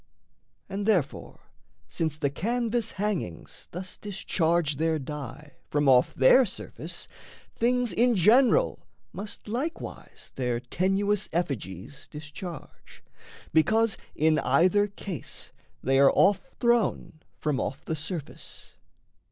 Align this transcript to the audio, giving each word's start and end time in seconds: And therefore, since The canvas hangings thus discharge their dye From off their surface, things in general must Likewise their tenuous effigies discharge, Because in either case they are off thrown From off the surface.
And 0.67 0.87
therefore, 0.87 1.41
since 1.87 2.17
The 2.17 2.31
canvas 2.31 2.93
hangings 2.93 3.67
thus 3.69 3.99
discharge 3.99 4.77
their 4.77 4.97
dye 4.97 5.51
From 5.69 5.87
off 5.87 6.15
their 6.15 6.43
surface, 6.43 7.07
things 7.55 7.93
in 7.93 8.15
general 8.15 8.87
must 9.13 9.47
Likewise 9.47 10.31
their 10.33 10.59
tenuous 10.59 11.29
effigies 11.31 12.07
discharge, 12.07 13.03
Because 13.53 13.95
in 14.15 14.39
either 14.39 14.87
case 14.87 15.51
they 15.83 15.99
are 15.99 16.11
off 16.13 16.55
thrown 16.59 17.19
From 17.37 17.59
off 17.59 17.85
the 17.85 17.95
surface. 17.95 18.71